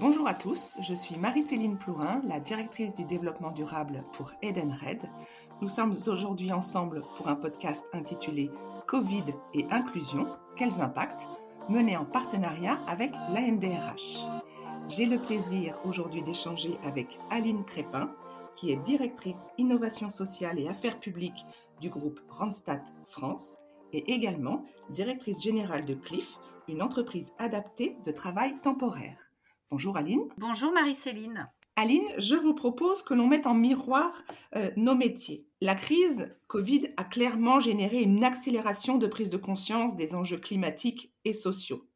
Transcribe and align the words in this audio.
Bonjour 0.00 0.28
à 0.28 0.34
tous, 0.34 0.78
je 0.80 0.94
suis 0.94 1.16
Marie-Céline 1.16 1.76
Plourin, 1.76 2.22
la 2.24 2.38
directrice 2.38 2.94
du 2.94 3.04
développement 3.04 3.50
durable 3.50 4.04
pour 4.12 4.30
Edenred. 4.42 5.10
Nous 5.60 5.68
sommes 5.68 5.92
aujourd'hui 6.06 6.52
ensemble 6.52 7.02
pour 7.16 7.26
un 7.26 7.34
podcast 7.34 7.84
intitulé 7.92 8.48
Covid 8.86 9.24
et 9.54 9.66
inclusion, 9.70 10.28
quels 10.54 10.80
impacts 10.80 11.26
mené 11.68 11.96
en 11.96 12.04
partenariat 12.04 12.78
avec 12.86 13.12
l'ANDRH. 13.34 14.24
J'ai 14.86 15.06
le 15.06 15.20
plaisir 15.20 15.76
aujourd'hui 15.84 16.22
d'échanger 16.22 16.78
avec 16.84 17.18
Aline 17.28 17.64
Crépin, 17.64 18.12
qui 18.54 18.70
est 18.70 18.76
directrice 18.76 19.50
innovation 19.58 20.10
sociale 20.10 20.60
et 20.60 20.68
affaires 20.68 21.00
publiques 21.00 21.44
du 21.80 21.88
groupe 21.88 22.20
Randstad 22.28 22.82
France 23.04 23.58
et 23.92 24.12
également 24.12 24.64
directrice 24.90 25.42
générale 25.42 25.86
de 25.86 25.94
CLIF, 25.94 26.38
une 26.68 26.82
entreprise 26.82 27.32
adaptée 27.38 27.96
de 28.04 28.12
travail 28.12 28.60
temporaire. 28.60 29.27
Bonjour 29.70 29.98
Aline. 29.98 30.22
Bonjour 30.38 30.72
Marie-Céline. 30.72 31.50
Aline, 31.76 32.08
je 32.16 32.34
vous 32.34 32.54
propose 32.54 33.02
que 33.02 33.12
l'on 33.12 33.26
mette 33.26 33.46
en 33.46 33.54
miroir 33.54 34.10
euh, 34.56 34.70
nos 34.76 34.94
métiers. 34.94 35.46
La 35.60 35.74
crise 35.74 36.34
Covid 36.46 36.88
a 36.96 37.04
clairement 37.04 37.60
généré 37.60 38.00
une 38.00 38.24
accélération 38.24 38.96
de 38.96 39.06
prise 39.06 39.28
de 39.28 39.36
conscience 39.36 39.94
des 39.94 40.14
enjeux 40.14 40.38
climatiques 40.38 41.12
et 41.26 41.34
sociaux. 41.34 41.86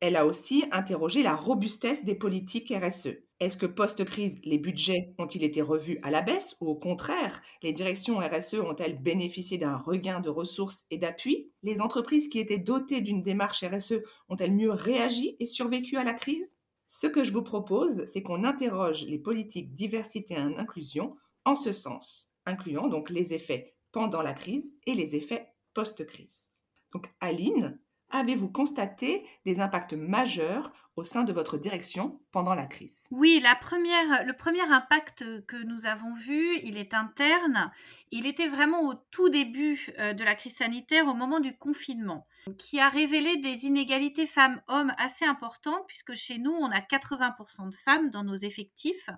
Elle 0.00 0.16
a 0.16 0.26
aussi 0.26 0.64
interrogé 0.72 1.22
la 1.22 1.36
robustesse 1.36 2.04
des 2.04 2.16
politiques 2.16 2.72
RSE. 2.74 3.16
Est-ce 3.38 3.56
que 3.56 3.66
post-crise, 3.66 4.40
les 4.44 4.58
budgets 4.58 5.14
ont-ils 5.18 5.44
été 5.44 5.62
revus 5.62 5.98
à 6.02 6.10
la 6.10 6.22
baisse 6.22 6.56
ou 6.60 6.68
au 6.68 6.74
contraire, 6.74 7.40
les 7.62 7.72
directions 7.72 8.18
RSE 8.18 8.54
ont-elles 8.54 9.00
bénéficié 9.00 9.56
d'un 9.56 9.76
regain 9.76 10.20
de 10.20 10.28
ressources 10.28 10.84
et 10.90 10.98
d'appui? 10.98 11.50
Les 11.62 11.80
entreprises 11.80 12.28
qui 12.28 12.38
étaient 12.38 12.58
dotées 12.58 13.00
d'une 13.00 13.22
démarche 13.22 13.64
RSE 13.64 14.02
ont-elles 14.28 14.54
mieux 14.54 14.72
réagi 14.72 15.36
et 15.38 15.46
survécu 15.46 15.96
à 15.96 16.04
la 16.04 16.12
crise? 16.12 16.59
Ce 16.92 17.06
que 17.06 17.22
je 17.22 17.32
vous 17.32 17.44
propose, 17.44 18.04
c'est 18.06 18.24
qu'on 18.24 18.42
interroge 18.42 19.06
les 19.06 19.20
politiques 19.20 19.74
diversité 19.74 20.34
et 20.34 20.38
inclusion 20.38 21.16
en 21.44 21.54
ce 21.54 21.70
sens, 21.70 22.32
incluant 22.46 22.88
donc 22.88 23.10
les 23.10 23.32
effets 23.32 23.76
pendant 23.92 24.22
la 24.22 24.32
crise 24.32 24.74
et 24.88 24.96
les 24.96 25.14
effets 25.14 25.54
post-crise. 25.72 26.52
Donc 26.92 27.06
Aline, 27.20 27.78
avez-vous 28.10 28.50
constaté 28.50 29.26
des 29.44 29.60
impacts 29.60 29.94
majeurs 29.94 30.72
au 30.96 31.04
sein 31.04 31.24
de 31.24 31.32
votre 31.32 31.56
direction 31.56 32.20
pendant 32.30 32.54
la 32.54 32.66
crise? 32.66 33.06
Oui, 33.10 33.42
le 33.42 34.32
premier 34.36 34.60
impact 34.60 35.46
que 35.46 35.56
nous 35.64 35.86
avons 35.86 36.12
vu, 36.14 36.58
il 36.62 36.76
est 36.76 36.94
interne. 36.94 37.72
Il 38.10 38.26
était 38.26 38.48
vraiment 38.48 38.82
au 38.88 38.94
tout 39.10 39.28
début 39.28 39.88
euh, 39.98 40.12
de 40.12 40.24
la 40.24 40.34
crise 40.34 40.56
sanitaire, 40.56 41.06
au 41.06 41.14
moment 41.14 41.40
du 41.40 41.56
confinement, 41.56 42.26
qui 42.58 42.80
a 42.80 42.88
révélé 42.88 43.36
des 43.38 43.66
inégalités 43.66 44.26
femmes-hommes 44.26 44.92
assez 44.98 45.24
importantes, 45.24 45.84
puisque 45.86 46.14
chez 46.14 46.38
nous, 46.38 46.52
on 46.52 46.70
a 46.70 46.80
80% 46.80 47.70
de 47.70 47.76
femmes 47.76 48.10
dans 48.10 48.24
nos 48.24 48.36
effectifs. 48.36 49.08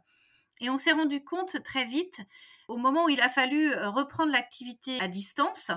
Et 0.61 0.71
on 0.71 0.79
s'est 0.79 0.93
rendu 0.93 1.25
compte 1.25 1.63
très 1.65 1.87
vite 1.87 2.21
au 2.69 2.77
moment 2.77 3.05
où 3.05 3.09
il 3.09 3.21
a 3.21 3.29
fallu 3.29 3.73
euh, 3.73 3.91
reprendre 3.91 4.33
l'activité 4.33 5.01
à 5.01 5.09
distance, 5.09 5.71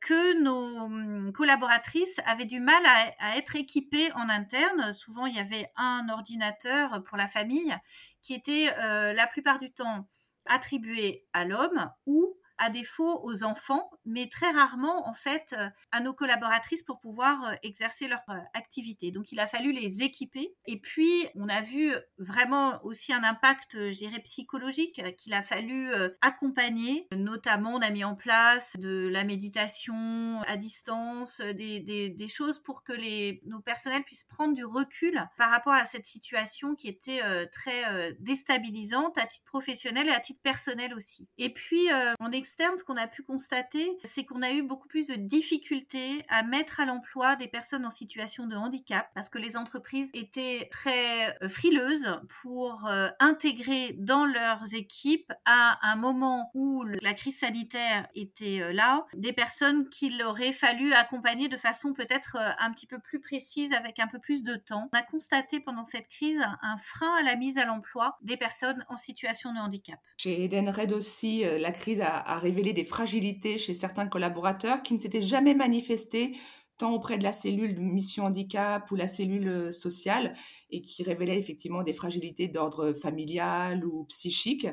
que 0.00 0.40
nos 0.40 0.76
hum, 0.78 1.32
collaboratrices 1.32 2.20
avaient 2.26 2.44
du 2.44 2.60
mal 2.60 2.82
à, 3.18 3.36
être 3.36 3.56
équipées 3.56 4.12
en 4.12 4.28
interne. 4.28 4.92
Souvent, 4.92 5.26
il 5.26 5.34
y 5.34 5.40
avait 5.40 5.70
un 5.76 6.08
ordinateur 6.10 7.02
pour 7.04 7.16
la 7.16 7.28
famille 7.28 7.76
qui 8.22 8.34
était 8.34 8.72
euh, 8.78 9.12
la 9.12 9.26
plupart 9.26 9.58
du 9.58 9.72
temps 9.72 10.06
attribué 10.46 11.24
à 11.32 11.44
l'homme 11.44 11.90
ou 12.06 12.36
à 12.62 12.70
défaut 12.70 13.20
aux 13.24 13.42
enfants, 13.42 13.90
mais 14.04 14.28
très 14.28 14.52
rarement 14.52 15.08
en 15.08 15.14
fait 15.14 15.52
euh, 15.58 15.68
à 15.90 16.00
nos 16.00 16.14
collaboratrices 16.14 16.84
pour 16.84 17.00
pouvoir 17.00 17.44
euh, 17.44 17.54
exercer 17.64 18.06
leur 18.06 18.22
euh, 18.28 18.38
activité. 18.54 19.10
Donc 19.10 19.32
il 19.32 19.40
a 19.40 19.48
fallu 19.48 19.72
les 19.72 20.04
équiper. 20.04 20.54
Et 20.66 20.78
puis 20.78 21.26
on 21.34 21.48
a 21.48 21.60
vu 21.60 21.92
vraiment 22.18 22.78
aussi 22.84 23.12
un 23.12 23.24
impact, 23.24 23.72
je 23.90 23.98
dirais, 23.98 24.20
psychologique 24.20 25.02
qu'il 25.16 25.34
a 25.34 25.42
fallu 25.42 25.90
accompagner. 26.20 27.08
Notamment 27.12 27.74
on 27.74 27.80
a 27.80 27.90
mis 27.90 28.04
en 28.04 28.14
place 28.14 28.76
de 28.78 29.08
la 29.08 29.24
méditation 29.24 30.40
à 30.42 30.56
distance, 30.56 31.40
des, 31.40 32.28
choses 32.28 32.60
pour 32.60 32.84
que 32.84 32.92
les, 32.92 33.42
nos 33.44 33.60
personnels 33.60 34.04
puissent 34.04 34.24
prendre 34.24 34.54
du 34.54 34.64
recul 34.64 35.28
par 35.36 35.50
rapport 35.50 35.72
à 35.72 35.84
cette 35.84 36.06
situation 36.06 36.76
qui 36.76 36.86
était 36.88 37.20
très 37.48 38.12
déstabilisante 38.20 39.18
à 39.18 39.26
titre 39.26 39.44
professionnel 39.44 40.08
et 40.08 40.12
à 40.12 40.20
titre 40.20 40.40
personnel 40.42 40.94
aussi. 40.94 41.28
Et 41.38 41.52
puis 41.52 41.88
on 42.20 42.30
ce 42.76 42.84
qu'on 42.84 42.96
a 42.96 43.06
pu 43.06 43.22
constater, 43.22 43.96
c'est 44.04 44.24
qu'on 44.24 44.42
a 44.42 44.52
eu 44.52 44.62
beaucoup 44.62 44.88
plus 44.88 45.06
de 45.06 45.14
difficultés 45.14 46.24
à 46.28 46.42
mettre 46.42 46.80
à 46.80 46.84
l'emploi 46.84 47.36
des 47.36 47.48
personnes 47.48 47.86
en 47.86 47.90
situation 47.90 48.46
de 48.46 48.56
handicap 48.56 49.08
parce 49.14 49.28
que 49.28 49.38
les 49.38 49.56
entreprises 49.56 50.10
étaient 50.14 50.68
très 50.70 51.36
euh, 51.42 51.48
frileuses 51.48 52.20
pour 52.42 52.86
euh, 52.86 53.08
intégrer 53.20 53.94
dans 53.98 54.24
leurs 54.24 54.74
équipes 54.74 55.32
à 55.44 55.78
un 55.82 55.96
moment 55.96 56.50
où 56.54 56.84
la 56.84 57.14
crise 57.14 57.38
sanitaire 57.38 58.08
était 58.14 58.60
euh, 58.60 58.72
là, 58.72 59.06
des 59.14 59.32
personnes 59.32 59.88
qu'il 59.88 60.22
aurait 60.22 60.52
fallu 60.52 60.92
accompagner 60.92 61.48
de 61.48 61.56
façon 61.56 61.92
peut-être 61.92 62.36
un 62.58 62.70
petit 62.72 62.86
peu 62.86 62.98
plus 62.98 63.20
précise 63.20 63.72
avec 63.72 63.98
un 63.98 64.06
peu 64.06 64.18
plus 64.18 64.42
de 64.42 64.56
temps. 64.56 64.88
On 64.92 64.96
a 64.96 65.02
constaté 65.02 65.60
pendant 65.60 65.84
cette 65.84 66.08
crise 66.08 66.40
un 66.62 66.76
frein 66.78 67.14
à 67.18 67.22
la 67.22 67.36
mise 67.36 67.58
à 67.58 67.64
l'emploi 67.64 68.16
des 68.22 68.36
personnes 68.36 68.84
en 68.88 68.96
situation 68.96 69.52
de 69.52 69.58
handicap. 69.58 69.98
Chez 70.18 70.44
Edenred 70.44 70.92
aussi, 70.92 71.44
la 71.58 71.72
crise 71.72 72.00
a 72.00 72.22
a 72.32 72.38
révélé 72.42 72.72
des 72.72 72.84
fragilités 72.84 73.56
chez 73.56 73.74
certains 73.74 74.06
collaborateurs 74.06 74.82
qui 74.82 74.94
ne 74.94 74.98
s'étaient 74.98 75.22
jamais 75.22 75.54
manifestées 75.54 76.32
tant 76.78 76.92
auprès 76.94 77.16
de 77.16 77.22
la 77.22 77.32
cellule 77.32 77.78
mission 77.80 78.24
handicap 78.24 78.90
ou 78.90 78.96
la 78.96 79.06
cellule 79.06 79.48
euh, 79.48 79.72
sociale 79.72 80.34
et 80.70 80.82
qui 80.82 81.02
révélaient 81.02 81.38
effectivement 81.38 81.82
des 81.82 81.92
fragilités 81.92 82.48
d'ordre 82.48 82.92
familial 82.92 83.86
ou 83.86 84.04
psychique. 84.04 84.66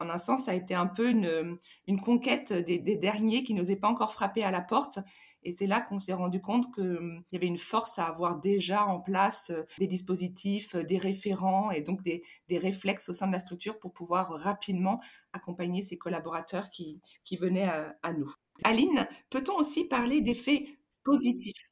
En 0.00 0.10
un 0.10 0.18
sens, 0.18 0.44
ça 0.44 0.52
a 0.52 0.54
été 0.54 0.74
un 0.74 0.86
peu 0.86 1.08
une, 1.08 2.00
conquête 2.00 2.52
des, 2.52 2.78
derniers 2.96 3.44
qui 3.44 3.54
n'osaient 3.54 3.76
pas 3.76 3.88
encore 3.88 4.12
frapper 4.12 4.42
à 4.42 4.50
la 4.50 4.60
porte. 4.60 4.98
Et 5.42 5.52
c'est 5.52 5.66
là 5.66 5.80
qu'on 5.80 5.98
s'est 5.98 6.12
rendu 6.12 6.40
compte 6.40 6.72
qu'il 6.74 6.84
hum, 6.84 7.22
y 7.32 7.36
avait 7.36 7.46
une 7.46 7.58
force 7.58 7.98
à 7.98 8.06
avoir 8.06 8.40
déjà 8.40 8.86
en 8.86 9.00
place 9.00 9.50
euh, 9.50 9.62
des 9.78 9.86
dispositifs, 9.86 10.74
euh, 10.74 10.82
des 10.82 10.98
référents 10.98 11.70
et 11.70 11.82
donc 11.82 12.02
des, 12.02 12.22
réflexes 12.50 13.08
au 13.08 13.12
sein 13.12 13.26
de 13.26 13.32
la 13.32 13.38
structure 13.38 13.78
pour 13.78 13.92
pouvoir 13.92 14.30
rapidement 14.30 15.00
accompagner 15.32 15.82
ces 15.82 15.98
collaborateurs 15.98 16.70
qui, 16.70 17.00
venaient 17.38 17.68
à, 17.68 17.96
à 18.02 18.12
nous. 18.12 18.32
Aline, 18.62 19.08
peut-on 19.28 19.56
aussi 19.56 19.84
parler 19.84 20.20
d'effets 20.20 20.78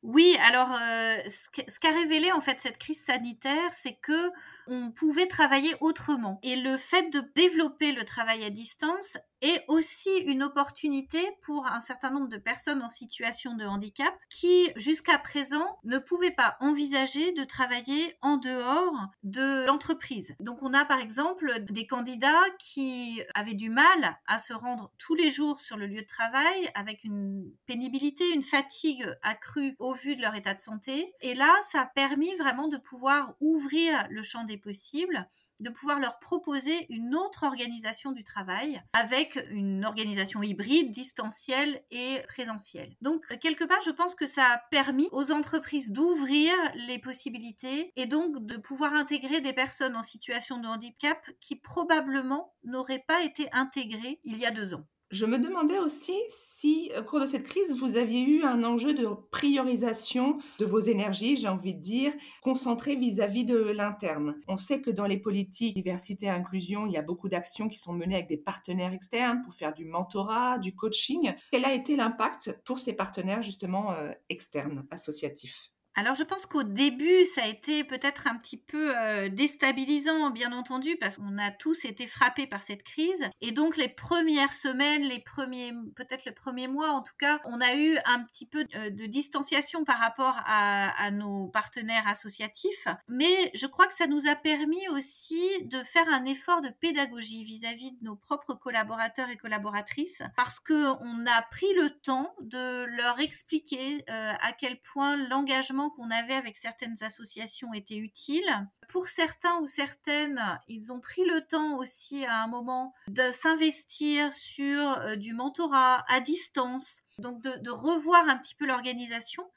Oui, 0.03 0.37
alors 0.41 0.72
euh, 0.72 1.16
ce 1.28 1.78
qu'a 1.81 1.91
révélé 1.93 2.32
en 2.32 2.41
fait 2.41 2.60
cette 2.60 2.78
crise 2.78 3.04
sanitaire, 3.04 3.72
c'est 3.72 3.94
que 4.03 4.31
on 4.66 4.91
pouvait 4.91 5.26
travailler 5.28 5.75
autrement. 5.81 6.41
Et 6.43 6.56
le 6.56 6.76
fait 6.76 7.09
de 7.10 7.20
développer 7.37 7.92
le 7.92 8.04
travail 8.04 8.44
à 8.44 8.50
distance 8.50 9.16
est 9.42 9.64
aussi 9.69 10.16
une 10.25 10.42
opportunité 10.42 11.20
pour 11.42 11.66
un 11.66 11.80
certain 11.80 12.10
nombre 12.10 12.28
de 12.28 12.38
personnes 12.38 12.82
en 12.82 12.88
situation 12.88 13.54
de 13.54 13.64
handicap 13.64 14.14
qui, 14.30 14.70
jusqu'à 14.76 15.19
présent, 15.19 15.78
ne 15.84 15.98
pouvaient 15.98 16.30
pas 16.30 16.56
envisager 16.60 17.32
de 17.32 17.44
travailler 17.44 18.16
en 18.22 18.36
dehors 18.36 18.94
de 19.25 19.66
l'entreprise. 19.66 20.34
Donc, 20.41 20.62
on 20.62 20.72
a 20.72 20.84
par 20.84 21.00
exemple 21.00 21.64
des 21.70 21.86
candidats 21.86 22.42
qui 22.58 23.20
avaient 23.34 23.54
du 23.54 23.69
mal 23.69 24.16
à 24.26 24.38
se 24.38 24.53
rendre 24.53 24.92
tous 24.98 25.14
les 25.14 25.30
jours 25.30 25.60
sur 25.60 25.76
le 25.76 25.86
lieu 25.86 26.03
de 26.03 26.06
travail 26.06 26.70
avec 26.74 27.04
une 27.04 27.53
pénibilité, 27.66 28.32
une 28.32 28.42
fatigue 28.42 29.04
accrue 29.22 29.74
au 29.78 29.92
vu 29.92 30.16
de 30.16 30.22
leur 30.22 30.34
état 30.34 30.54
de 30.54 30.60
santé. 30.60 31.12
Et 31.20 31.34
là, 31.34 31.53
ça 31.62 31.82
a 31.82 31.86
permis 31.86 32.34
vraiment 32.36 32.69
de 32.69 32.76
pouvoir 32.76 33.34
ouvrir 33.41 34.06
le 34.10 34.22
champ 34.22 34.44
des 34.44 34.56
possibles 34.56 35.26
de 35.62 35.70
pouvoir 35.70 36.00
leur 36.00 36.18
proposer 36.18 36.86
une 36.88 37.14
autre 37.14 37.44
organisation 37.44 38.12
du 38.12 38.24
travail 38.24 38.82
avec 38.92 39.42
une 39.50 39.84
organisation 39.84 40.42
hybride, 40.42 40.90
distancielle 40.90 41.82
et 41.90 42.22
présentielle. 42.28 42.96
Donc, 43.00 43.24
quelque 43.38 43.64
part, 43.64 43.80
je 43.84 43.90
pense 43.90 44.14
que 44.14 44.26
ça 44.26 44.44
a 44.44 44.58
permis 44.70 45.08
aux 45.12 45.32
entreprises 45.32 45.92
d'ouvrir 45.92 46.52
les 46.74 46.98
possibilités 46.98 47.92
et 47.96 48.06
donc 48.06 48.44
de 48.44 48.56
pouvoir 48.56 48.94
intégrer 48.94 49.40
des 49.40 49.52
personnes 49.52 49.96
en 49.96 50.02
situation 50.02 50.59
de 50.59 50.66
handicap 50.66 51.18
qui 51.41 51.56
probablement 51.56 52.54
n'auraient 52.65 53.04
pas 53.06 53.22
été 53.22 53.48
intégrées 53.53 54.20
il 54.24 54.38
y 54.38 54.47
a 54.47 54.50
deux 54.50 54.74
ans. 54.74 54.86
Je 55.12 55.26
me 55.26 55.38
demandais 55.38 55.78
aussi 55.78 56.14
si, 56.30 56.91
au 56.98 57.03
cours 57.03 57.20
de 57.20 57.26
cette 57.26 57.47
crise, 57.47 57.76
vous 57.76 57.98
aviez 57.98 58.22
eu 58.22 58.44
un 58.44 58.64
enjeu 58.64 58.94
de 58.94 59.06
priorisation 59.30 60.38
de 60.59 60.64
vos 60.64 60.78
énergies, 60.78 61.36
j'ai 61.36 61.48
envie 61.48 61.74
de 61.74 61.82
dire, 61.82 62.14
concentrées 62.41 62.97
vis-à-vis 62.97 63.44
de 63.44 63.59
l'interne. 63.59 64.36
On 64.48 64.56
sait 64.56 64.80
que 64.80 64.91
dans 64.91 65.04
les 65.04 65.18
politiques 65.18 65.74
diversité 65.74 66.26
et 66.26 66.30
inclusion, 66.30 66.86
il 66.86 66.92
y 66.92 66.97
a 66.97 67.03
beaucoup 67.03 67.28
d'actions 67.28 67.68
qui 67.68 67.78
sont 67.78 67.92
menées 67.92 68.14
avec 68.14 68.28
des 68.28 68.38
partenaires 68.38 68.94
externes 68.94 69.42
pour 69.42 69.53
faire 69.53 69.74
du 69.74 69.84
mentorat, 69.84 70.59
du 70.59 70.74
coaching. 70.74 71.34
Quel 71.50 71.66
a 71.66 71.74
été 71.74 71.94
l'impact 71.94 72.62
pour 72.65 72.78
ces 72.78 72.94
partenaires 72.94 73.42
justement 73.42 73.92
euh, 73.92 74.12
externes, 74.30 74.86
associatifs? 74.91 75.72
Alors 75.94 76.15
je 76.15 76.24
pense 76.24 76.47
qu'au 76.47 76.62
début, 76.62 77.24
ça 77.27 77.42
a 77.42 77.47
été 77.47 77.84
peut-être 77.84 78.27
un 78.27 78.36
petit 78.36 78.56
peu 78.56 78.97
euh, 78.97 79.28
déstabilisant, 79.28 80.30
bien 80.30 80.53
entendu, 80.53 80.97
parce 80.98 81.18
qu'on 81.18 81.36
a 81.36 81.50
tous 81.50 81.84
été 81.84 82.06
frappés 82.06 82.47
par 82.47 82.62
cette 82.62 82.83
crise. 82.83 83.28
Et 83.42 83.53
donc 83.53 83.77
les 83.77 83.89
premières 83.89 84.54
semaines, 84.54 85.03
les 85.03 85.21
premiers, 85.21 85.72
peut-être 85.97 86.24
le 86.24 86.33
premier 86.33 86.66
mois 86.66 86.91
en 86.92 87.03
tout 87.03 87.12
cas, 87.18 87.41
on 87.44 87.60
a 87.60 87.74
eu 87.74 87.98
un 88.06 88.22
petit 88.24 88.47
peu 88.47 88.65
euh, 88.74 88.91
de 88.91 89.06
distanciation 89.06 89.84
par 89.84 89.98
rapport 89.98 90.41
à, 90.47 91.10
nos 91.10 91.48
partenaires 91.48 92.06
associatifs. 92.06 92.86
Mais 93.09 93.50
je 93.54 93.66
crois 93.66 93.86
que 93.86 93.94
ça 93.94 94.06
nous 94.06 94.28
a 94.28 94.34
permis 94.34 94.89
aussi 94.89 95.42
de 95.65 95.83
faire 95.83 96.09
un 96.09 96.24
effort 96.24 96.60
de 96.60 96.68
pédagogie 96.68 97.44
vis-à-vis 97.44 97.92
de 97.92 98.04
nos 98.04 98.16
propres 98.16 98.54
collaborateurs 98.54 99.28
et 99.28 99.36
collaboratrices, 99.36 100.22
parce 100.36 100.59
qu'on 100.59 101.27
a 101.27 101.42
pris 101.50 101.72
le 101.74 101.91
temps 102.00 102.34
de 102.41 102.84
leur 102.84 103.21
expliquer 103.21 104.04
euh, 104.09 104.33
à 104.41 104.53
quel 104.53 104.80
point 104.80 105.16
l'engagement 105.28 105.81
qu'on 105.90 106.10
avait 106.10 106.34
avec 106.34 106.56
certaines 106.56 107.02
associations 107.02 107.72
était 107.74 107.96
utile. 107.96 108.68
Pour 108.88 109.08
certains 109.08 109.58
ou 109.60 109.66
certaines, 109.66 110.60
ils 110.68 110.92
ont 110.92 111.00
pris 111.00 111.24
le 111.24 111.46
temps 111.46 111.78
aussi 111.78 112.24
à 112.24 112.42
un 112.42 112.46
moment 112.46 112.94
de 113.08 113.30
s'investir 113.30 114.32
sur 114.32 114.98
euh, 114.98 115.16
du 115.16 115.32
mentorat 115.32 116.04
à 116.08 116.20
distance, 116.20 117.02
donc 117.18 117.40
de, 117.42 117.70
revoir 117.70 118.28
un 118.28 118.36
petit 118.36 118.54
peu 118.54 118.66
l'organisation. 118.66 119.48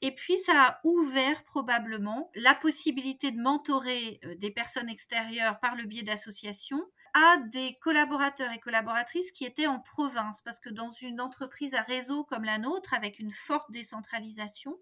Et 0.00 0.14
puis, 0.14 0.38
ça 0.38 0.52
a 0.62 0.80
ouvert 0.84 1.44
probablement 1.44 2.30
la 2.36 2.54
possibilité 2.54 3.32
de 3.32 3.40
mentorer 3.40 4.20
euh, 4.24 4.34
des 4.36 4.50
personnes 4.50 4.88
extérieures 4.88 5.58
par 5.60 5.74
le 5.74 5.84
biais 5.84 6.04
d'associations 6.04 6.84
à 7.14 7.36
des 7.38 7.76
collaborateurs 7.80 8.52
et 8.52 8.60
collaboratrices 8.60 9.32
qui 9.32 9.44
étaient 9.44 9.66
en 9.66 9.80
province. 9.80 10.40
Parce 10.42 10.60
que 10.60 10.70
dans 10.70 10.90
une 10.90 11.20
entreprise 11.20 11.74
à 11.74 11.82
réseau 11.82 12.24
comme 12.24 12.44
la 12.44 12.58
nôtre, 12.58 12.94
avec 12.94 13.18
une 13.18 13.32
forte 13.32 13.70
décentralisation, 13.70 14.78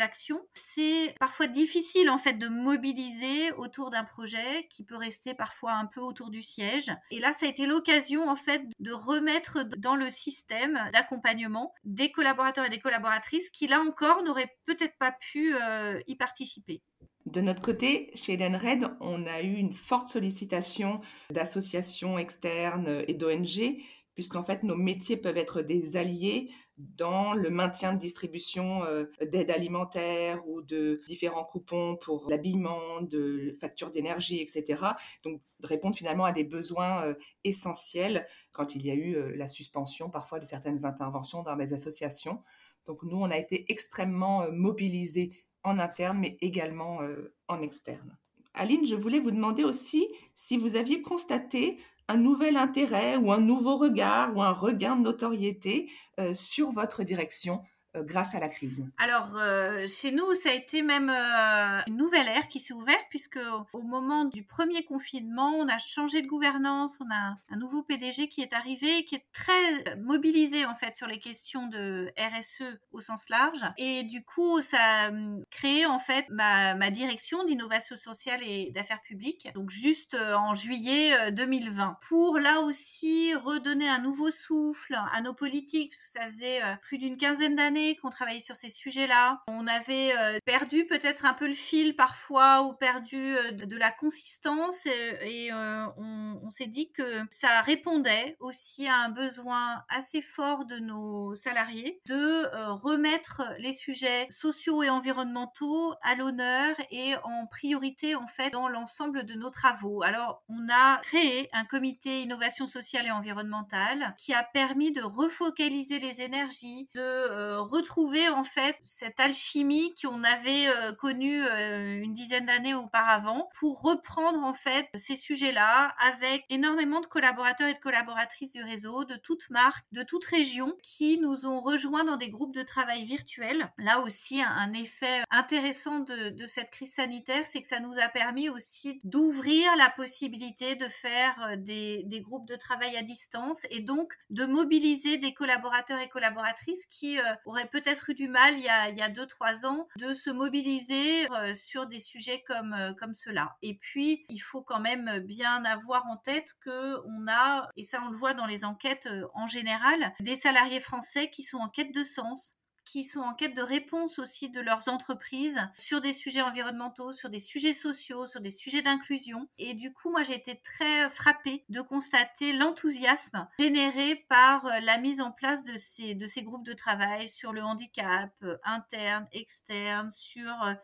actions. 0.00 0.40
C'est 0.54 1.14
parfois 1.18 1.46
difficile 1.46 2.10
en 2.10 2.18
fait 2.18 2.34
de 2.34 2.48
mobiliser 2.48 3.52
autour 3.52 3.90
d'un 3.90 4.04
projet 4.04 4.66
qui 4.70 4.84
peut 4.84 4.96
rester 4.96 5.34
parfois 5.34 5.72
un 5.72 5.86
peu 5.86 6.00
autour 6.00 6.30
du 6.30 6.42
siège. 6.42 6.90
Et 7.10 7.18
là, 7.18 7.32
ça 7.32 7.46
a 7.46 7.48
été 7.48 7.66
l'occasion 7.66 8.28
en 8.28 8.36
fait 8.36 8.62
de 8.80 8.92
remettre 8.92 9.64
dans 9.78 9.96
le 9.96 10.10
système 10.10 10.78
d'accompagnement 10.92 11.74
des 11.84 12.10
collaborateurs 12.10 12.66
et 12.66 12.70
des 12.70 12.78
collaboratrices 12.78 13.50
qui 13.50 13.66
là 13.66 13.80
encore 13.80 14.22
n'auraient 14.22 14.56
peut-être 14.66 14.96
pas 14.98 15.12
pu 15.12 15.56
euh, 15.56 16.00
y 16.06 16.16
participer. 16.16 16.82
De 17.26 17.40
notre 17.40 17.60
côté, 17.60 18.10
chez 18.14 18.34
Edenred, 18.34 18.88
on 19.00 19.26
a 19.26 19.42
eu 19.42 19.54
une 19.54 19.72
forte 19.72 20.06
sollicitation 20.06 21.00
d'associations 21.30 22.18
externes 22.18 23.02
et 23.08 23.14
d'ONG 23.14 23.78
puisqu'en 24.16 24.42
fait 24.42 24.64
nos 24.64 24.74
métiers 24.74 25.18
peuvent 25.18 25.36
être 25.36 25.60
des 25.60 25.96
alliés 25.96 26.50
dans 26.78 27.34
le 27.34 27.50
maintien 27.50 27.92
de 27.92 27.98
distribution 27.98 28.82
euh, 28.84 29.04
d'aide 29.20 29.50
alimentaire 29.50 30.48
ou 30.48 30.62
de 30.62 31.02
différents 31.06 31.44
coupons 31.44 31.96
pour 31.96 32.28
l'habillement, 32.28 33.02
de 33.02 33.54
factures 33.60 33.90
d'énergie, 33.90 34.40
etc. 34.40 34.80
Donc 35.22 35.40
de 35.60 35.66
répondre 35.66 35.94
finalement 35.94 36.24
à 36.24 36.32
des 36.32 36.44
besoins 36.44 37.04
euh, 37.04 37.14
essentiels 37.44 38.26
quand 38.52 38.74
il 38.74 38.84
y 38.84 38.90
a 38.90 38.94
eu 38.94 39.16
euh, 39.16 39.36
la 39.36 39.46
suspension 39.46 40.08
parfois 40.08 40.40
de 40.40 40.46
certaines 40.46 40.86
interventions 40.86 41.42
dans 41.42 41.54
les 41.54 41.74
associations. 41.74 42.42
Donc 42.86 43.02
nous, 43.02 43.18
on 43.18 43.30
a 43.30 43.36
été 43.36 43.70
extrêmement 43.70 44.50
mobilisés 44.50 45.44
en 45.62 45.78
interne, 45.78 46.18
mais 46.20 46.38
également 46.40 47.00
en 47.48 47.60
externe. 47.60 48.16
Aline, 48.54 48.86
je 48.86 48.94
voulais 48.94 49.18
vous 49.18 49.32
demander 49.32 49.64
aussi 49.64 50.08
si 50.32 50.56
vous 50.56 50.76
aviez 50.76 51.02
constaté 51.02 51.78
un 52.08 52.16
nouvel 52.16 52.56
intérêt 52.56 53.16
ou 53.16 53.32
un 53.32 53.40
nouveau 53.40 53.76
regard 53.76 54.36
ou 54.36 54.42
un 54.42 54.52
regain 54.52 54.96
de 54.96 55.02
notoriété 55.02 55.90
euh, 56.18 56.34
sur 56.34 56.70
votre 56.70 57.02
direction 57.02 57.62
grâce 58.02 58.34
à 58.34 58.40
la 58.40 58.48
crise 58.48 58.84
Alors, 58.98 59.36
euh, 59.36 59.86
chez 59.86 60.12
nous, 60.12 60.34
ça 60.34 60.50
a 60.50 60.52
été 60.52 60.82
même 60.82 61.10
euh, 61.10 61.82
une 61.86 61.96
nouvelle 61.96 62.28
ère 62.28 62.48
qui 62.48 62.60
s'est 62.60 62.74
ouverte, 62.74 63.06
puisque 63.10 63.38
au 63.72 63.82
moment 63.82 64.24
du 64.24 64.42
premier 64.44 64.84
confinement, 64.84 65.50
on 65.56 65.68
a 65.68 65.78
changé 65.78 66.22
de 66.22 66.26
gouvernance, 66.26 66.98
on 67.00 67.12
a 67.12 67.36
un 67.48 67.56
nouveau 67.56 67.82
PDG 67.82 68.28
qui 68.28 68.42
est 68.42 68.52
arrivé, 68.52 69.04
qui 69.04 69.14
est 69.14 69.24
très 69.32 69.96
mobilisé 69.96 70.64
en 70.64 70.74
fait 70.74 70.94
sur 70.96 71.06
les 71.06 71.18
questions 71.18 71.66
de 71.66 72.12
RSE 72.18 72.78
au 72.92 73.00
sens 73.00 73.28
large. 73.28 73.64
Et 73.78 74.04
du 74.04 74.24
coup, 74.24 74.60
ça 74.62 74.78
a 74.78 75.08
hum, 75.08 75.42
créé 75.50 75.86
en 75.86 75.98
fait 75.98 76.26
ma, 76.30 76.74
direction 76.90 77.44
d'innovation 77.44 77.96
sociale 77.96 78.40
et 78.42 78.70
d'affaires 78.70 79.02
publiques, 79.02 79.48
donc 79.54 79.70
juste 79.70 80.14
en 80.14 80.54
juillet 80.54 81.32
2020, 81.32 81.98
pour 82.08 82.38
là 82.38 82.60
aussi 82.60 83.34
redonner 83.34 83.88
un 83.88 83.98
nouveau 83.98 84.30
souffle 84.30 84.96
à 85.12 85.20
nos 85.20 85.34
politiques, 85.34 85.90
parce 85.90 86.12
ça 86.12 86.26
faisait 86.26 86.60
plus 86.82 86.98
d'une 86.98 87.16
quinzaine 87.16 87.56
d'années 87.56 87.85
qu'on 87.94 88.10
travaillait 88.10 88.40
sur 88.40 88.56
ces 88.56 88.68
sujets-là. 88.68 89.42
On 89.46 89.66
avait 89.66 90.16
euh, 90.16 90.38
perdu 90.44 90.86
peut-être 90.86 91.24
un 91.24 91.34
peu 91.34 91.46
le 91.46 91.54
fil 91.54 91.94
parfois 91.94 92.62
ou 92.62 92.72
perdu 92.72 93.36
euh, 93.36 93.52
de, 93.52 93.76
la 93.76 93.92
consistance 93.92 94.86
et, 94.86 95.52
euh, 95.52 95.86
on, 95.96 96.50
s'est 96.50 96.66
dit 96.66 96.90
que 96.90 97.20
ça 97.28 97.60
répondait 97.60 98.36
aussi 98.40 98.86
à 98.88 98.96
un 98.96 99.10
besoin 99.10 99.84
assez 99.88 100.22
fort 100.22 100.64
de 100.64 100.78
nos 100.78 101.34
salariés 101.34 102.00
de 102.06 102.46
remettre 102.72 103.42
les 103.58 103.72
sujets 103.72 104.26
sociaux 104.30 104.82
et 104.82 104.88
environnementaux 104.88 105.92
à 106.02 106.14
l'honneur 106.14 106.74
et 106.90 107.14
en 107.24 107.46
priorité 107.46 108.14
en 108.14 108.26
fait 108.28 108.50
dans 108.50 108.68
l'ensemble 108.68 109.26
de 109.26 109.34
nos 109.34 109.50
travaux. 109.50 110.02
Alors 110.02 110.42
on 110.48 110.66
a 110.70 110.98
créé 111.02 111.48
un 111.52 111.64
comité 111.64 112.22
innovation 112.22 112.66
sociale 112.66 113.06
et 113.06 113.10
environnementale 113.10 114.14
qui 114.18 114.32
a 114.32 114.42
permis 114.42 114.92
de 114.92 115.02
refocaliser 115.02 115.98
les 115.98 116.22
énergies, 116.22 116.88
de 116.94 117.56
retrouver 117.76 118.28
en 118.28 118.44
fait 118.44 118.76
cette 118.84 119.20
alchimie 119.20 119.94
qu'on 120.00 120.24
avait 120.24 120.68
euh, 120.68 120.92
connue 120.92 121.42
euh, 121.42 122.00
une 122.02 122.14
dizaine 122.14 122.46
d'années 122.46 122.74
auparavant 122.74 123.48
pour 123.58 123.82
reprendre 123.82 124.42
en 124.42 124.54
fait 124.54 124.88
ces 124.94 125.16
sujets-là 125.16 125.94
avec 125.98 126.44
énormément 126.48 127.00
de 127.00 127.06
collaborateurs 127.06 127.68
et 127.68 127.74
de 127.74 127.78
collaboratrices 127.78 128.52
du 128.52 128.62
réseau, 128.62 129.04
de 129.04 129.16
toutes 129.16 129.50
marques, 129.50 129.84
de 129.92 130.02
toutes 130.02 130.24
régions 130.24 130.74
qui 130.82 131.18
nous 131.18 131.46
ont 131.46 131.60
rejoints 131.60 132.04
dans 132.04 132.16
des 132.16 132.30
groupes 132.30 132.54
de 132.54 132.62
travail 132.62 133.04
virtuels. 133.04 133.70
Là 133.78 134.00
aussi, 134.00 134.42
un, 134.42 134.72
effet 134.72 135.22
intéressant 135.30 136.00
de, 136.00 136.46
cette 136.46 136.70
crise 136.70 136.94
sanitaire, 136.94 137.46
c'est 137.46 137.60
que 137.60 137.66
ça 137.66 137.80
nous 137.80 137.98
a 137.98 138.08
permis 138.08 138.48
aussi 138.48 139.00
d'ouvrir 139.04 139.74
la 139.76 139.90
possibilité 139.90 140.76
de 140.76 140.88
faire 140.88 141.34
euh, 141.42 141.56
des, 141.56 142.02
des, 142.04 142.20
groupes 142.20 142.46
de 142.46 142.56
travail 142.56 142.96
à 142.96 143.02
distance 143.02 143.66
et 143.70 143.80
donc 143.80 144.12
de 144.30 144.44
mobiliser 144.44 145.18
des 145.18 145.34
collaborateurs 145.34 146.00
et 146.00 146.08
collaboratrices 146.08 146.86
qui 146.86 147.18
auraient 147.56 147.68
peut-être 147.68 148.10
eu 148.10 148.14
du 148.14 148.28
mal 148.28 148.54
il 148.58 148.64
y 148.64 148.68
a, 148.68 148.90
il 148.90 148.98
y 148.98 149.02
a 149.02 149.08
deux, 149.08 149.26
trois 149.26 149.66
ans 149.66 149.88
de 149.96 150.12
se 150.12 150.30
mobiliser 150.30 151.30
euh, 151.32 151.54
sur 151.54 151.86
des 151.86 151.98
sujets 151.98 152.42
comme, 152.46 152.74
euh, 152.74 152.92
comme 152.94 153.14
cela. 153.14 153.56
Et 153.62 153.76
puis, 153.78 154.26
il 154.28 154.38
faut 154.38 154.62
quand 154.62 154.80
même 154.80 155.20
bien 155.20 155.64
avoir 155.64 156.06
en 156.06 156.16
tête 156.16 156.52
que 156.60 156.96
on 157.06 157.26
a, 157.28 157.68
et 157.76 157.82
ça 157.82 158.00
on 158.04 158.10
le 158.10 158.16
voit 158.16 158.34
dans 158.34 158.46
les 158.46 158.64
enquêtes 158.64 159.06
euh, 159.06 159.26
en 159.34 159.46
général, 159.46 160.12
des 160.20 160.34
salariés 160.34 160.80
français 160.80 161.30
qui 161.30 161.42
sont 161.42 161.58
en 161.58 161.68
quête 161.68 161.94
de 161.94 162.04
sens, 162.04 162.54
qui 162.86 163.04
sont 163.04 163.20
en 163.20 163.34
quête 163.34 163.54
de 163.54 163.62
réponse 163.62 164.18
aussi 164.18 164.48
de 164.48 164.60
leurs 164.60 164.88
entreprises 164.88 165.60
sur 165.76 166.00
des 166.00 166.12
sujets 166.12 166.40
environnementaux, 166.40 167.12
sur 167.12 167.28
des 167.28 167.40
sujets 167.40 167.74
sociaux, 167.74 168.26
sur 168.26 168.40
des 168.40 168.50
sujets 168.50 168.80
d'inclusion. 168.80 169.48
Et 169.58 169.74
du 169.74 169.92
coup, 169.92 170.10
moi, 170.10 170.22
j'ai 170.22 170.36
été 170.36 170.60
très 170.64 171.10
frappée 171.10 171.64
de 171.68 171.80
constater 171.80 172.52
l'enthousiasme 172.52 173.46
généré 173.58 174.24
par 174.28 174.66
euh, 174.66 174.78
la 174.80 174.98
mise 174.98 175.20
en 175.20 175.32
place 175.32 175.64
de 175.64 175.76
ces, 175.76 176.14
de 176.14 176.26
ces 176.26 176.42
groupes 176.42 176.64
de 176.64 176.72
travail 176.72 177.28
sur 177.28 177.52
le 177.52 177.62
handicap 177.62 178.30
euh, 178.42 178.56
interne, 178.64 179.26
externe, 179.32 180.10
sur 180.10 180.62
euh, 180.62 180.74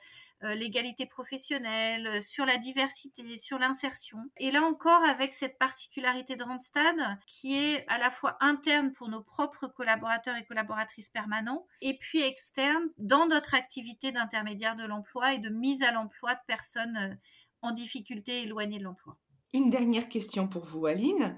l'égalité 0.54 1.06
professionnelle, 1.06 2.06
euh, 2.06 2.20
sur 2.20 2.44
la 2.44 2.58
diversité, 2.58 3.36
sur 3.36 3.58
l'insertion. 3.58 4.18
Et 4.38 4.50
là 4.50 4.62
encore, 4.62 5.02
avec 5.04 5.32
cette 5.32 5.58
particularité 5.58 6.36
de 6.36 6.44
Randstad, 6.44 6.96
qui 7.26 7.56
est 7.56 7.84
à 7.88 7.98
la 7.98 8.10
fois 8.10 8.36
interne 8.40 8.92
pour 8.92 9.08
nos 9.08 9.22
propres 9.22 9.68
collaborateurs 9.68 10.36
et 10.36 10.44
collaboratrices 10.44 11.10
permanents, 11.10 11.66
et 11.80 11.96
puis 11.98 12.20
externe 12.20 12.84
dans 12.98 13.26
notre 13.26 13.54
activité 13.54 14.12
d'intermédiaire 14.12 14.76
de 14.76 14.84
l'emploi 14.84 15.34
et 15.34 15.38
de 15.38 15.48
mise 15.48 15.82
à 15.82 15.92
l'emploi 15.92 16.34
de 16.34 16.40
personnes 16.46 16.96
euh, 16.96 17.14
en 17.62 17.70
difficulté 17.70 18.42
éloignées 18.42 18.78
de 18.78 18.84
l'emploi. 18.84 19.16
Une 19.52 19.70
dernière 19.70 20.08
question 20.08 20.48
pour 20.48 20.64
vous, 20.64 20.86
Aline. 20.86 21.36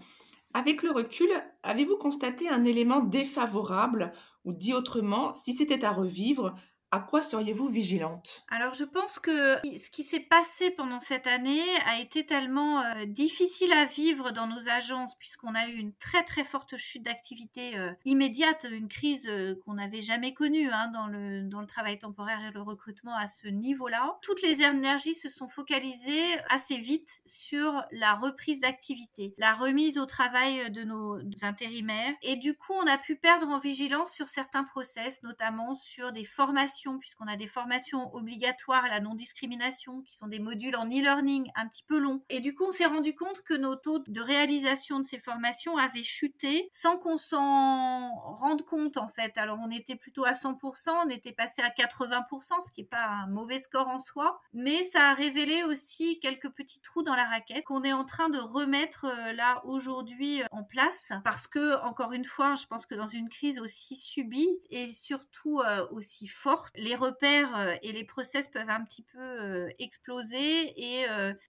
Avec 0.55 0.85
le 0.85 0.93
recul, 0.93 1.29
avez-vous 1.65 1.97
constaté 1.97 2.49
un 2.49 2.65
élément 2.65 3.01
défavorable 3.01 4.13
ou 4.45 4.53
dit 4.53 4.73
autrement, 4.73 5.35
si 5.35 5.53
c'était 5.53 5.85
à 5.85 5.91
revivre, 5.91 6.55
à 6.95 7.01
quoi 7.01 7.23
seriez-vous 7.23 7.67
vigilante? 7.67 8.45
Alors 8.49 8.73
je 8.73 8.85
pense 8.85 9.19
que 9.19 9.57
ce 9.77 9.91
qui 9.91 10.05
s'est 10.05 10.21
passé 10.21 10.71
pendant 10.71 11.01
cette 11.01 11.27
année 11.27 11.65
a 11.87 11.99
été 11.99 12.25
tellement 12.25 12.83
euh, 12.83 13.05
difficile 13.05 13.73
à 13.73 13.85
vivre 13.85 14.31
dans 14.31 14.47
nos 14.47 14.69
agences 14.69 15.17
puisqu'on 15.17 15.57
a 15.57 15.67
eu 15.67 15.73
une 15.75 15.93
très 15.95 16.23
très 16.23 16.45
forte 16.45 16.77
chute 16.77 17.03
d'activité 17.03 17.77
euh, 17.77 17.91
immédiate, 18.05 18.69
une 18.71 18.87
crise 18.87 19.27
euh, 19.29 19.57
qu'on 19.65 19.75
n'avait 19.75 20.03
jamais 20.03 20.35
connue 20.35 20.71
hein, 20.71 20.89
dans, 20.95 21.09
le, 21.09 21.43
dans 21.43 21.61
le 21.61 21.67
travail 21.67 21.99
temporaire 21.99 22.45
et 22.49 22.53
le 22.53 22.63
recrutement 22.63 23.17
à 23.17 23.27
ce 23.27 23.49
niveau-là. 23.49 24.17
Toutes 24.23 24.43
les 24.43 24.63
énergies 24.63 25.17
se 25.17 25.29
sont 25.29 25.49
focalisées 25.49 26.39
assez 26.49 26.77
vite 26.77 27.23
sur 27.27 27.83
la 27.91 28.15
reprise 28.15 28.61
d'activité, 28.61 29.35
la 29.37 29.55
remise 29.55 29.99
au 29.99 30.07
travail 30.07 30.71
de 30.71 30.85
nos 30.85 31.19
intérimaires 31.43 32.15
et 32.23 32.37
du 32.37 32.55
coup 32.55 32.73
on 32.73 32.87
a 32.87 32.99
pu 32.99 33.17
perdre 33.17 33.49
en 33.49 33.59
vigilance 33.59 34.13
sur 34.13 34.29
certains 34.29 34.63
process, 34.63 35.25
notamment 35.25 35.75
sur 35.75 36.13
des 36.13 36.23
formations 36.23 36.84
puisqu'on 36.99 37.27
a 37.27 37.37
des 37.37 37.47
formations 37.47 38.15
obligatoires 38.15 38.85
à 38.85 38.89
la 38.89 39.01
non-discrimination, 39.01 40.03
qui 40.03 40.15
sont 40.15 40.27
des 40.27 40.39
modules 40.39 40.77
en 40.77 40.87
e-learning 40.87 41.51
un 41.55 41.69
petit 41.69 41.85
peu 41.85 41.99
longs. 41.99 42.23
Et 42.29 42.41
du 42.41 42.55
coup, 42.55 42.65
on 42.67 42.71
s'est 42.71 42.87
rendu 42.87 43.15
compte 43.15 43.43
que 43.43 43.55
nos 43.55 43.77
taux 43.77 44.01
de 44.07 44.21
réalisation 44.21 45.01
de 45.01 45.05
ces 45.05 45.19
formations 45.19 45.77
avaient 45.77 46.03
chuté 46.03 46.69
sans 46.73 46.99
qu'on 46.99 47.17
s'en 47.17 48.11
rende 48.15 48.63
compte, 48.65 48.97
en 48.97 49.09
fait. 49.09 49.37
Alors, 49.37 49.59
on 49.63 49.71
était 49.71 49.97
plutôt 49.97 50.25
à 50.25 50.33
100%, 50.33 50.91
on 51.07 51.09
était 51.09 51.33
passé 51.33 51.63
à 51.63 51.71
80%, 51.71 52.65
ce 52.65 52.71
qui 52.73 52.83
n'est 52.83 52.89
pas 52.89 53.07
un 53.07 53.27
mauvais 53.27 53.59
score 53.59 53.89
en 53.89 53.99
soi, 53.99 54.41
mais 54.53 54.83
ça 54.85 55.11
a 55.11 55.15
révélé 55.15 55.65
aussi 55.65 56.19
quelques 56.21 56.51
petits 56.51 56.81
trous 56.81 57.03
dans 57.03 57.15
la 57.15 57.25
raquette 57.25 57.65
qu'on 57.65 57.83
est 57.83 57.93
en 57.93 58.05
train 58.05 58.29
de 58.29 58.39
remettre 58.39 59.07
euh, 59.07 59.33
là 59.33 59.63
aujourd'hui 59.65 60.43
euh, 60.43 60.47
en 60.51 60.63
place 60.63 61.13
parce 61.25 61.47
que, 61.47 61.81
encore 61.83 62.13
une 62.13 62.25
fois, 62.25 62.55
je 62.57 62.67
pense 62.67 62.87
que 62.87 62.95
dans 62.95 63.07
une 63.07 63.29
crise 63.29 63.61
aussi 63.61 63.97
subie 63.97 64.49
et 64.71 64.91
surtout 64.93 65.61
euh, 65.61 65.87
aussi 65.91 66.27
forte, 66.27 66.74
les 66.77 66.95
repères 66.95 67.79
et 67.83 67.93
les 67.93 68.05
process 68.05 68.49
peuvent 68.49 68.71
un 68.71 68.85
petit 68.85 69.03
peu 69.03 69.69
exploser 69.79 70.73
et 70.77 71.07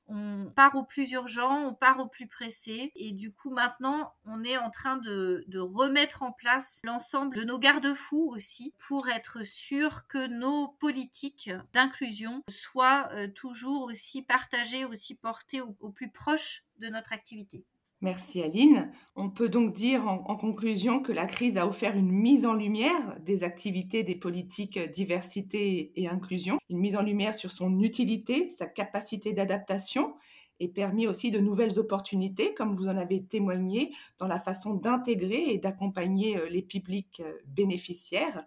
on 0.08 0.52
part 0.56 0.76
au 0.76 0.84
plus 0.84 1.12
urgent, 1.12 1.68
on 1.68 1.74
part 1.74 2.00
au 2.00 2.08
plus 2.08 2.28
pressé 2.28 2.92
et 2.96 3.12
du 3.12 3.32
coup 3.32 3.50
maintenant 3.50 4.14
on 4.26 4.44
est 4.44 4.58
en 4.58 4.70
train 4.70 4.98
de, 4.98 5.46
remettre 5.58 6.24
en 6.24 6.32
place 6.32 6.80
l'ensemble 6.84 7.36
de 7.36 7.44
nos 7.44 7.60
garde-fous 7.60 8.32
aussi 8.34 8.74
pour 8.88 9.10
être 9.10 9.44
sûr 9.44 10.08
que 10.08 10.28
nos 10.28 10.70
politiques 10.80 11.52
d'inclusion 11.74 12.44
soient 12.50 13.10
toujours 13.36 13.84
aussi 13.84 14.22
partagées, 14.22 14.86
aussi 14.86 15.16
portées 15.16 15.62
au 15.62 15.90
plus 15.90 16.10
proche 16.10 16.64
de 16.80 16.88
notre 16.88 17.14
activité. 17.14 17.66
Merci 18.06 18.44
Aline. 18.44 18.92
On 19.16 19.32
peut 19.32 19.50
donc 19.50 19.74
dire 19.74 20.08
en, 20.08 20.36
conclusion 20.36 21.02
que 21.02 21.12
la 21.12 21.26
crise 21.26 21.58
a 21.58 21.66
offert 21.66 21.98
une 21.98 22.12
mise 22.12 22.46
en 22.46 22.54
lumière 22.54 23.20
des 23.22 23.44
activités 23.44 24.04
des 24.04 24.14
politiques 24.14 24.78
diversité 24.78 25.92
et 26.00 26.08
inclusion, 26.08 26.60
une 26.70 26.78
mise 26.78 26.96
en 26.98 27.02
lumière 27.02 27.34
sur 27.34 27.50
son 27.50 27.80
utilité, 27.80 28.48
sa 28.50 28.68
capacité 28.68 29.34
d'adaptation 29.34 30.14
et 30.60 30.68
permis 30.68 31.08
aussi 31.08 31.32
de 31.32 31.40
nouvelles 31.40 31.80
opportunités, 31.80 32.54
comme 32.54 32.74
vous 32.74 32.90
en 32.90 32.96
avez 32.96 33.24
témoigné, 33.24 33.90
dans 34.20 34.28
la 34.28 34.40
façon 34.40 34.76
d'intégrer 34.76 35.46
et 35.48 35.58
d'accompagner 35.58 36.38
euh, 36.38 36.48
les 36.48 36.62
publics 36.62 37.24
euh, 37.26 37.34
bénéficiaires. 37.48 38.46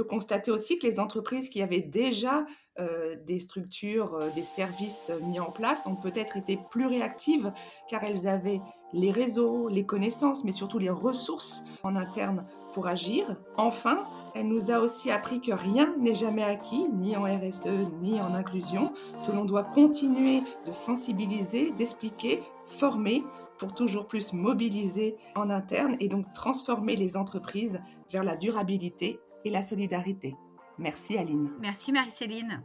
Peut 0.00 0.04
constater 0.04 0.50
aussi 0.50 0.78
que 0.78 0.86
les 0.86 0.98
entreprises 0.98 1.50
qui 1.50 1.60
avaient 1.60 1.82
déjà 1.82 2.46
euh, 2.78 3.16
des 3.26 3.38
structures, 3.38 4.14
euh, 4.14 4.30
des 4.34 4.42
services 4.42 5.12
mis 5.20 5.38
en 5.38 5.50
place 5.50 5.86
ont 5.86 5.94
peut-être 5.94 6.38
été 6.38 6.58
plus 6.70 6.86
réactives 6.86 7.52
car 7.86 8.02
elles 8.02 8.26
avaient 8.26 8.62
les 8.94 9.10
réseaux, 9.10 9.68
les 9.68 9.84
connaissances, 9.84 10.42
mais 10.42 10.52
surtout 10.52 10.78
les 10.78 10.88
ressources 10.88 11.64
en 11.82 11.96
interne 11.96 12.46
pour 12.72 12.86
agir. 12.86 13.36
Enfin, 13.58 14.08
elle 14.34 14.48
nous 14.48 14.70
a 14.70 14.78
aussi 14.78 15.10
appris 15.10 15.42
que 15.42 15.52
rien 15.52 15.94
n'est 15.98 16.14
jamais 16.14 16.44
acquis, 16.44 16.86
ni 16.88 17.14
en 17.14 17.24
RSE, 17.24 17.68
ni 18.00 18.22
en 18.22 18.32
inclusion, 18.32 18.94
que 19.26 19.32
l'on 19.32 19.44
doit 19.44 19.64
continuer 19.64 20.42
de 20.66 20.72
sensibiliser, 20.72 21.72
d'expliquer, 21.72 22.42
former 22.64 23.22
pour 23.58 23.74
toujours 23.74 24.08
plus 24.08 24.32
mobiliser 24.32 25.16
en 25.34 25.50
interne 25.50 25.96
et 26.00 26.08
donc 26.08 26.32
transformer 26.32 26.96
les 26.96 27.18
entreprises 27.18 27.82
vers 28.10 28.24
la 28.24 28.36
durabilité 28.36 29.20
et 29.44 29.50
la 29.50 29.62
solidarité. 29.62 30.36
Merci 30.78 31.18
Aline. 31.18 31.50
Merci 31.60 31.92
Marie-Céline. 31.92 32.62